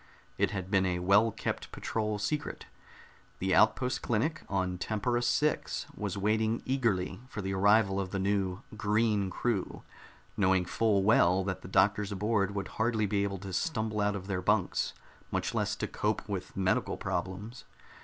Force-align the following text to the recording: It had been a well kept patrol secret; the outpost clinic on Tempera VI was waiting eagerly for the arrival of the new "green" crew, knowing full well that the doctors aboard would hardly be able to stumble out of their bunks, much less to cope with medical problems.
It 0.39 0.49
had 0.49 0.71
been 0.71 0.87
a 0.87 0.97
well 0.97 1.29
kept 1.29 1.71
patrol 1.71 2.17
secret; 2.17 2.65
the 3.37 3.53
outpost 3.53 4.01
clinic 4.01 4.41
on 4.49 4.79
Tempera 4.79 5.21
VI 5.23 5.59
was 5.95 6.17
waiting 6.17 6.63
eagerly 6.65 7.19
for 7.27 7.43
the 7.43 7.53
arrival 7.53 7.99
of 7.99 8.09
the 8.09 8.17
new 8.17 8.63
"green" 8.75 9.29
crew, 9.29 9.83
knowing 10.35 10.65
full 10.65 11.03
well 11.03 11.43
that 11.43 11.61
the 11.61 11.67
doctors 11.67 12.11
aboard 12.11 12.55
would 12.55 12.67
hardly 12.81 13.05
be 13.05 13.23
able 13.23 13.37
to 13.37 13.53
stumble 13.53 14.01
out 14.01 14.15
of 14.15 14.25
their 14.25 14.41
bunks, 14.41 14.93
much 15.29 15.53
less 15.53 15.75
to 15.75 15.85
cope 15.85 16.27
with 16.27 16.57
medical 16.57 16.97
problems. 16.97 17.65